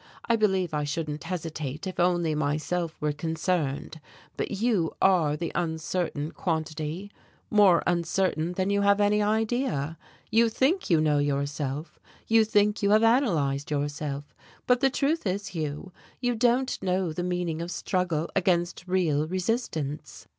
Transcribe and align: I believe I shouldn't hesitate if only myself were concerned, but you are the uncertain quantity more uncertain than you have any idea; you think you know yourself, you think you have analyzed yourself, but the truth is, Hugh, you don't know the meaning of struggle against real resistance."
I 0.25 0.35
believe 0.35 0.73
I 0.73 0.83
shouldn't 0.83 1.25
hesitate 1.25 1.85
if 1.85 1.99
only 1.99 2.33
myself 2.33 2.95
were 2.99 3.11
concerned, 3.11 4.01
but 4.35 4.49
you 4.49 4.95
are 4.99 5.37
the 5.37 5.51
uncertain 5.53 6.31
quantity 6.31 7.11
more 7.51 7.83
uncertain 7.85 8.53
than 8.53 8.71
you 8.71 8.81
have 8.81 8.99
any 8.99 9.21
idea; 9.21 9.99
you 10.31 10.49
think 10.49 10.89
you 10.89 10.99
know 11.01 11.19
yourself, 11.19 11.99
you 12.25 12.43
think 12.45 12.81
you 12.81 12.89
have 12.89 13.03
analyzed 13.03 13.69
yourself, 13.69 14.33
but 14.65 14.79
the 14.79 14.89
truth 14.89 15.27
is, 15.27 15.49
Hugh, 15.49 15.91
you 16.19 16.33
don't 16.33 16.81
know 16.81 17.13
the 17.13 17.21
meaning 17.21 17.61
of 17.61 17.69
struggle 17.69 18.27
against 18.35 18.87
real 18.87 19.27
resistance." 19.27 20.25